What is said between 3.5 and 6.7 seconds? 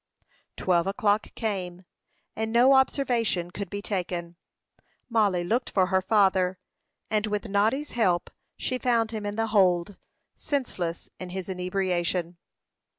could be taken. Mollie looked for her father,